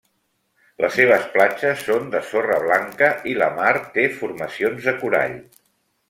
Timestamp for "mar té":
3.59-4.07